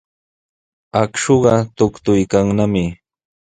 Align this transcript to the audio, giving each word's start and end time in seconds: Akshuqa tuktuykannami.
Akshuqa 1.01 1.53
tuktuykannami. 1.77 2.85